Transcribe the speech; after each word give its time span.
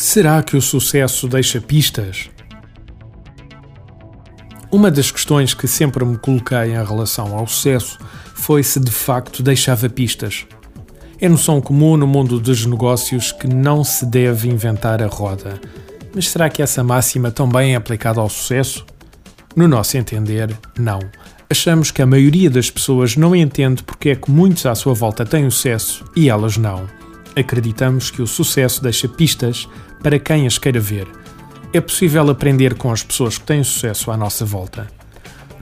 Será 0.00 0.44
que 0.44 0.56
o 0.56 0.62
sucesso 0.62 1.26
deixa 1.26 1.60
pistas? 1.60 2.30
Uma 4.70 4.92
das 4.92 5.10
questões 5.10 5.54
que 5.54 5.66
sempre 5.66 6.04
me 6.04 6.16
coloquei 6.16 6.70
em 6.70 6.84
relação 6.84 7.36
ao 7.36 7.48
sucesso 7.48 7.98
foi 8.32 8.62
se 8.62 8.78
de 8.78 8.92
facto 8.92 9.42
deixava 9.42 9.88
pistas. 9.90 10.46
É 11.20 11.28
noção 11.28 11.60
comum 11.60 11.96
no 11.96 12.06
mundo 12.06 12.38
dos 12.38 12.64
negócios 12.64 13.32
que 13.32 13.48
não 13.48 13.82
se 13.82 14.06
deve 14.06 14.48
inventar 14.48 15.02
a 15.02 15.08
roda. 15.08 15.60
Mas 16.14 16.28
será 16.28 16.48
que 16.48 16.62
essa 16.62 16.84
máxima 16.84 17.32
também 17.32 17.72
é 17.72 17.76
aplicada 17.76 18.20
ao 18.20 18.28
sucesso? 18.28 18.86
No 19.56 19.66
nosso 19.66 19.98
entender, 19.98 20.56
não. 20.78 21.00
Achamos 21.50 21.90
que 21.90 22.00
a 22.00 22.06
maioria 22.06 22.48
das 22.48 22.70
pessoas 22.70 23.16
não 23.16 23.34
entende 23.34 23.82
porque 23.82 24.10
é 24.10 24.14
que 24.14 24.30
muitos 24.30 24.64
à 24.64 24.76
sua 24.76 24.94
volta 24.94 25.26
têm 25.26 25.50
sucesso 25.50 26.04
e 26.14 26.28
elas 26.28 26.56
não. 26.56 26.97
Acreditamos 27.38 28.10
que 28.10 28.20
o 28.20 28.26
sucesso 28.26 28.82
deixa 28.82 29.06
pistas 29.06 29.68
para 30.02 30.18
quem 30.18 30.44
as 30.44 30.58
queira 30.58 30.80
ver. 30.80 31.06
É 31.72 31.80
possível 31.80 32.28
aprender 32.28 32.74
com 32.74 32.90
as 32.90 33.04
pessoas 33.04 33.38
que 33.38 33.44
têm 33.44 33.62
sucesso 33.62 34.10
à 34.10 34.16
nossa 34.16 34.44
volta. 34.44 34.88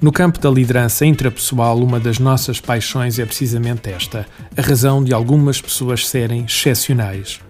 No 0.01 0.11
campo 0.11 0.39
da 0.39 0.49
liderança 0.49 1.05
intrapessoal, 1.05 1.79
uma 1.79 2.01
das 2.01 2.19
nossas 2.19 2.61
paixões 2.61 3.19
é 3.19 3.27
precisamente 3.27 3.91
esta: 3.91 4.27
a 4.57 4.63
razão 4.63 5.05
de 5.05 5.13
algumas 5.13 5.61
pessoas 5.61 6.09
serem 6.09 6.47
excepcionais. 6.47 7.41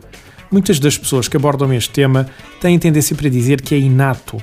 Muitas 0.51 0.80
das 0.80 0.98
pessoas 0.98 1.29
que 1.29 1.37
abordam 1.37 1.73
este 1.73 1.90
tema 1.90 2.27
têm 2.60 2.80
tendência 2.80 3.15
para 3.15 3.29
dizer 3.29 3.60
que 3.60 3.77
é 3.77 3.79
inato. 3.79 4.43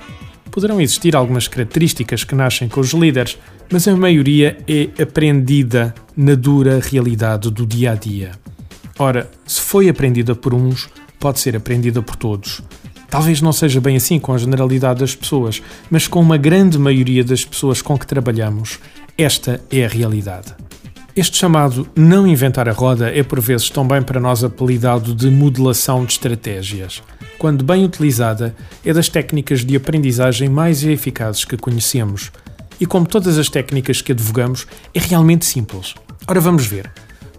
Poderão 0.50 0.80
existir 0.80 1.13
algumas 1.13 1.50
características 1.50 2.23
que 2.23 2.36
nascem 2.36 2.70
com 2.70 2.80
os 2.80 2.91
líderes, 2.91 3.38
mas 3.70 3.86
a 3.86 3.97
maioria 3.97 4.58
é 4.66 5.02
aprendida 5.02 5.94
na 6.16 6.36
dura 6.36 6.80
realidade 6.80 7.52
do 7.52 7.66
dia 7.66 7.91
a 7.91 7.95
dia. 7.95 8.42
Ora, 8.97 9.29
se 9.45 9.59
foi 9.59 9.89
aprendida 9.89 10.35
por 10.35 10.53
uns, 10.53 10.89
pode 11.20 11.39
ser 11.39 11.55
aprendida 11.55 12.02
por 12.02 12.15
todos. 12.15 12.61
Talvez 13.09 13.41
não 13.41 13.53
seja 13.53 13.80
bem 13.80 13.95
assim 13.95 14.19
com 14.19 14.33
a 14.33 14.38
generalidade 14.38 15.00
das 15.00 15.16
pessoas, 15.16 15.61
mas 15.89 16.08
com 16.08 16.19
uma 16.19 16.38
grande 16.38 16.80
maioria 16.80 17.23
das 17.23 17.45
pessoas 17.45 17.81
com 17.81 17.97
que 17.97 18.08
trabalhamos, 18.08 18.80
esta 19.17 19.61
é 19.72 19.85
a 19.85 19.88
realidade. 19.88 20.55
Este 21.16 21.38
chamado 21.38 21.88
não 21.95 22.25
inventar 22.25 22.67
a 22.67 22.72
roda 22.72 23.16
é 23.16 23.22
por 23.22 23.39
vezes 23.39 23.69
também 23.69 24.02
para 24.02 24.19
nós 24.19 24.44
apelidado 24.44 25.13
de 25.13 25.30
modelação 25.30 26.03
de 26.05 26.13
estratégias. 26.13 27.03
Quando 27.38 27.63
bem 27.63 27.85
utilizada, 27.85 28.55
é 28.83 28.91
das 28.91 29.09
técnicas 29.09 29.63
de 29.63 29.75
aprendizagem 29.75 30.50
mais 30.50 30.83
eficazes 30.83 31.45
que 31.45 31.55
conhecemos. 31.55 32.31
E 32.80 32.85
como 32.88 33.05
todas 33.05 33.38
as 33.38 33.47
técnicas 33.47 34.02
que 34.02 34.11
advogamos, 34.11 34.66
é 34.91 35.00
realmente 35.00 35.45
simples. 35.45 35.94
Ora, 36.28 36.39
vamos 36.39 36.66
ver. 36.66 36.91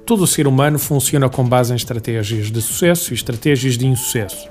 Todo 0.07 0.25
o 0.25 0.27
ser 0.27 0.47
humano 0.47 0.79
funciona 0.79 1.31
com 1.31 1.43
base 1.43 1.73
em 1.73 1.77
estratégias 1.77 2.51
de 2.51 2.61
sucesso 2.61 3.13
e 3.13 3.15
estratégias 3.15 3.79
de 3.79 3.87
insucesso. 3.87 4.47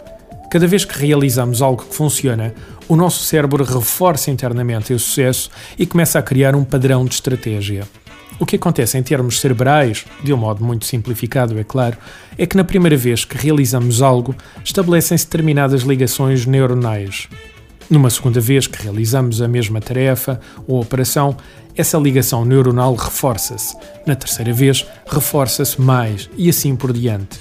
Cada 0.50 0.66
vez 0.66 0.84
que 0.84 0.98
realizamos 0.98 1.62
algo 1.62 1.84
que 1.84 1.94
funciona, 1.94 2.56
o 2.88 2.96
nosso 2.96 3.24
cérebro 3.24 3.64
reforça 3.64 4.32
internamente 4.32 4.94
esse 4.94 5.06
sucesso 5.06 5.52
e 5.78 5.86
começa 5.86 6.18
a 6.18 6.24
criar 6.24 6.56
um 6.56 6.64
padrão 6.64 7.06
de 7.06 7.14
estratégia. 7.14 7.88
O 8.40 8.48
que 8.48 8.56
acontece 8.56 8.98
em 8.98 9.04
termos 9.04 9.40
cerebrais, 9.40 10.06
de 10.24 10.34
um 10.34 10.38
modo 10.38 10.64
muito 10.64 10.86
simplificado, 10.86 11.60
é 11.60 11.64
claro, 11.64 11.98
é 12.36 12.48
que 12.48 12.58
na 12.58 12.64
primeira 12.64 12.98
vez 12.98 13.24
que 13.24 13.38
realizamos 13.38 14.02
algo, 14.02 14.36
estabelecem-se 14.66 15.26
determinadas 15.26 15.84
ligações 15.84 16.48
neuronais. 16.48 17.30
Numa 17.94 18.10
segunda 18.10 18.42
vez 18.42 18.66
que 18.66 18.82
realizamos 18.82 19.40
a 19.40 19.48
mesma 19.48 19.80
tarefa 19.80 20.42
ou 20.68 20.82
operação, 20.82 21.38
essa 21.78 21.96
ligação 21.96 22.44
neuronal 22.44 22.96
reforça-se. 22.96 23.78
Na 24.04 24.16
terceira 24.16 24.52
vez, 24.52 24.84
reforça-se 25.06 25.80
mais 25.80 26.28
e 26.36 26.50
assim 26.50 26.76
por 26.76 26.92
diante. 26.92 27.40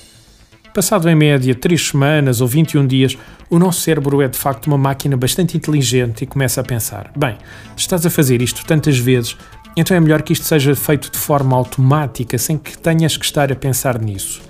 Passado 0.74 1.08
em 1.08 1.14
média 1.14 1.54
3 1.54 1.88
semanas 1.88 2.42
ou 2.42 2.46
21 2.46 2.86
dias, 2.86 3.16
o 3.48 3.58
nosso 3.58 3.80
cérebro 3.80 4.20
é 4.20 4.28
de 4.28 4.36
facto 4.36 4.66
uma 4.66 4.76
máquina 4.76 5.16
bastante 5.16 5.56
inteligente 5.56 6.24
e 6.24 6.26
começa 6.26 6.60
a 6.60 6.64
pensar: 6.64 7.10
bem, 7.16 7.38
estás 7.74 8.04
a 8.04 8.10
fazer 8.10 8.42
isto 8.42 8.62
tantas 8.66 8.98
vezes, 8.98 9.34
então 9.74 9.96
é 9.96 10.00
melhor 10.00 10.20
que 10.20 10.34
isto 10.34 10.44
seja 10.44 10.76
feito 10.76 11.10
de 11.10 11.16
forma 11.16 11.56
automática, 11.56 12.36
sem 12.36 12.58
que 12.58 12.76
tenhas 12.76 13.16
que 13.16 13.24
estar 13.24 13.50
a 13.50 13.56
pensar 13.56 13.98
nisso. 13.98 14.42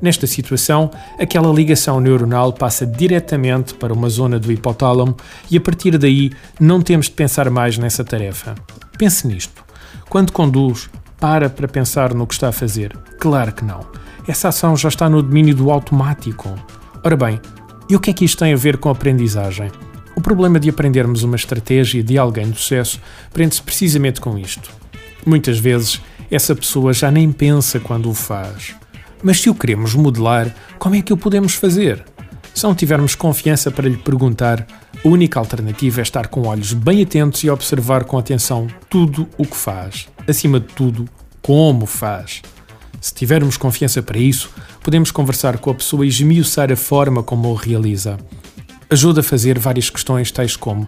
Nesta 0.00 0.26
situação, 0.26 0.90
aquela 1.18 1.52
ligação 1.52 2.00
neuronal 2.00 2.52
passa 2.52 2.86
diretamente 2.86 3.74
para 3.74 3.92
uma 3.92 4.08
zona 4.08 4.38
do 4.38 4.52
hipotálamo 4.52 5.16
e 5.50 5.56
a 5.56 5.60
partir 5.60 5.96
daí 5.96 6.30
não 6.60 6.82
temos 6.82 7.06
de 7.06 7.12
pensar 7.12 7.50
mais 7.50 7.78
nessa 7.78 8.04
tarefa. 8.04 8.54
Pense 8.98 9.26
nisto. 9.26 9.64
Quando 10.08 10.32
conduz, 10.32 10.88
para 11.18 11.48
para 11.48 11.66
pensar 11.66 12.14
no 12.14 12.26
que 12.26 12.34
está 12.34 12.48
a 12.48 12.52
fazer? 12.52 12.96
Claro 13.18 13.52
que 13.52 13.64
não. 13.64 13.80
Essa 14.28 14.48
ação 14.48 14.76
já 14.76 14.88
está 14.88 15.08
no 15.08 15.22
domínio 15.22 15.54
do 15.54 15.70
automático. 15.70 16.54
Ora 17.02 17.16
bem, 17.16 17.40
e 17.88 17.96
o 17.96 18.00
que 18.00 18.10
é 18.10 18.12
que 18.12 18.24
isto 18.24 18.38
tem 18.38 18.52
a 18.52 18.56
ver 18.56 18.76
com 18.76 18.88
a 18.88 18.92
aprendizagem? 18.92 19.70
O 20.14 20.20
problema 20.20 20.58
de 20.58 20.68
aprendermos 20.68 21.22
uma 21.22 21.36
estratégia 21.36 22.02
de 22.02 22.18
alguém 22.18 22.50
de 22.50 22.58
sucesso 22.58 23.00
prende-se 23.32 23.62
precisamente 23.62 24.20
com 24.20 24.38
isto. 24.38 24.70
Muitas 25.24 25.58
vezes, 25.58 26.00
essa 26.30 26.54
pessoa 26.54 26.92
já 26.92 27.10
nem 27.10 27.30
pensa 27.30 27.78
quando 27.78 28.10
o 28.10 28.14
faz. 28.14 28.74
Mas 29.26 29.40
se 29.40 29.50
o 29.50 29.54
queremos 29.56 29.92
modelar, 29.96 30.54
como 30.78 30.94
é 30.94 31.02
que 31.02 31.12
o 31.12 31.16
podemos 31.16 31.54
fazer? 31.54 32.04
Se 32.54 32.62
não 32.62 32.76
tivermos 32.76 33.16
confiança 33.16 33.72
para 33.72 33.88
lhe 33.88 33.96
perguntar, 33.96 34.64
a 35.04 35.08
única 35.08 35.40
alternativa 35.40 36.00
é 36.00 36.02
estar 36.02 36.28
com 36.28 36.46
olhos 36.46 36.72
bem 36.72 37.02
atentos 37.02 37.42
e 37.42 37.50
observar 37.50 38.04
com 38.04 38.16
atenção 38.16 38.68
tudo 38.88 39.28
o 39.36 39.44
que 39.44 39.56
faz. 39.56 40.06
Acima 40.28 40.60
de 40.60 40.66
tudo, 40.66 41.06
como 41.42 41.86
faz. 41.86 42.40
Se 43.00 43.12
tivermos 43.12 43.56
confiança 43.56 44.00
para 44.00 44.16
isso, 44.16 44.48
podemos 44.80 45.10
conversar 45.10 45.58
com 45.58 45.70
a 45.70 45.74
pessoa 45.74 46.06
e 46.06 46.08
esmiuçar 46.08 46.70
a 46.70 46.76
forma 46.76 47.20
como 47.20 47.48
o 47.48 47.54
realiza. 47.54 48.18
Ajuda 48.88 49.22
a 49.22 49.24
fazer 49.24 49.58
várias 49.58 49.90
questões, 49.90 50.30
tais 50.30 50.54
como: 50.54 50.86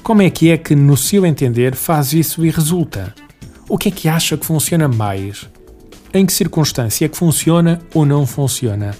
Como 0.00 0.22
é 0.22 0.30
que 0.30 0.48
é 0.48 0.56
que, 0.56 0.76
no 0.76 0.96
seu 0.96 1.26
entender, 1.26 1.74
faz 1.74 2.12
isso 2.12 2.46
e 2.46 2.50
resulta? 2.50 3.12
O 3.68 3.76
que 3.76 3.88
é 3.88 3.90
que 3.90 4.08
acha 4.08 4.36
que 4.36 4.46
funciona 4.46 4.86
mais? 4.86 5.48
Em 6.16 6.24
que 6.24 6.32
circunstância 6.32 7.06
é 7.06 7.08
que 7.08 7.16
funciona 7.16 7.80
ou 7.92 8.06
não 8.06 8.24
funciona? 8.24 8.94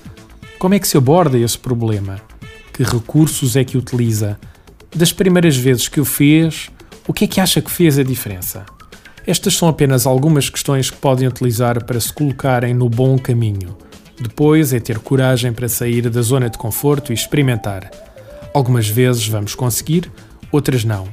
Como 0.59 0.75
é 0.75 0.81
que 0.81 0.89
se 0.89 0.97
aborda 0.97 1.39
esse 1.39 1.57
problema? 1.57 2.21
Que 2.73 2.83
recursos 2.83 3.55
é 3.55 3.63
que 3.63 3.79
utiliza? 3.79 4.37
Das 4.93 5.13
primeiras 5.13 5.57
vezes 5.57 5.87
que 5.87 6.01
o 6.01 6.05
fez, 6.05 6.73
o 7.07 7.13
que 7.13 7.27
é 7.27 7.29
que 7.29 7.41
acha 7.41 7.63
que 7.63 7.71
fez 7.71 8.01
a 8.01 8.03
diferença? 8.03 8.67
Estas 9.25 9.55
são 9.55 9.69
apenas 9.69 10.07
algumas 10.07 10.51
questões 10.51 10.91
que 10.91 10.97
podem 10.97 11.29
utilizar 11.29 11.85
para 11.85 12.01
se 12.01 12.13
colocarem 12.13 12.75
no 12.75 12.89
bom 12.89 13.17
caminho. 13.17 13.79
Depois 14.21 14.73
é 14.73 14.81
ter 14.81 14.99
coragem 14.99 15.53
para 15.53 15.69
sair 15.69 16.11
da 16.11 16.21
zona 16.21 16.51
de 16.51 16.59
conforto 16.59 17.13
e 17.13 17.15
experimentar. 17.15 17.93
Algumas 18.53 18.89
vezes 18.89 19.29
vamos 19.29 19.55
conseguir, 19.55 20.11
outras 20.51 20.85
não. 20.85 21.07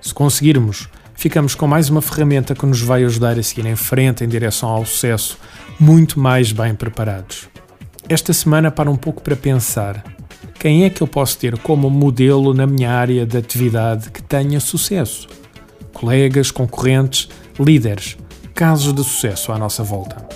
Se 0.00 0.14
conseguirmos, 0.14 0.88
ficamos 1.22 1.54
com 1.54 1.68
mais 1.68 1.88
uma 1.88 2.02
ferramenta 2.02 2.52
que 2.52 2.66
nos 2.66 2.80
vai 2.80 3.04
ajudar 3.04 3.38
a 3.38 3.42
seguir 3.44 3.64
em 3.64 3.76
frente 3.76 4.24
em 4.24 4.28
direção 4.28 4.68
ao 4.68 4.84
sucesso, 4.84 5.38
muito 5.78 6.18
mais 6.18 6.50
bem 6.50 6.74
preparados. 6.74 7.48
Esta 8.08 8.32
semana 8.32 8.72
para 8.72 8.90
um 8.90 8.96
pouco 8.96 9.22
para 9.22 9.36
pensar. 9.36 10.02
Quem 10.58 10.82
é 10.82 10.90
que 10.90 11.00
eu 11.00 11.06
posso 11.06 11.38
ter 11.38 11.56
como 11.58 11.88
modelo 11.88 12.52
na 12.52 12.66
minha 12.66 12.90
área 12.90 13.24
de 13.24 13.36
atividade 13.36 14.10
que 14.10 14.20
tenha 14.20 14.58
sucesso? 14.58 15.28
Colegas, 15.92 16.50
concorrentes, 16.50 17.28
líderes, 17.56 18.16
casos 18.52 18.92
de 18.92 19.04
sucesso 19.04 19.52
à 19.52 19.58
nossa 19.58 19.84
volta. 19.84 20.26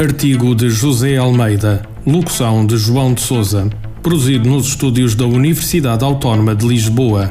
Artigo 0.00 0.54
de 0.54 0.70
José 0.70 1.18
Almeida, 1.18 1.86
locução 2.06 2.64
de 2.64 2.78
João 2.78 3.12
de 3.12 3.20
Souza, 3.20 3.68
produzido 4.02 4.48
nos 4.48 4.68
estúdios 4.68 5.14
da 5.14 5.26
Universidade 5.26 6.02
Autónoma 6.02 6.54
de 6.54 6.66
Lisboa 6.66 7.30